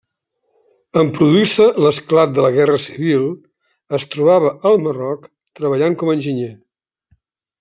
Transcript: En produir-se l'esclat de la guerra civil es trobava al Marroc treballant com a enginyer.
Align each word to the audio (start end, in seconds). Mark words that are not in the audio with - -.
En 1.01 1.09
produir-se 1.17 1.67
l'esclat 1.85 2.31
de 2.37 2.45
la 2.45 2.49
guerra 2.55 2.79
civil 2.87 3.27
es 3.99 4.07
trobava 4.15 4.53
al 4.69 4.81
Marroc 4.87 5.29
treballant 5.61 5.99
com 6.03 6.13
a 6.13 6.19
enginyer. 6.21 6.51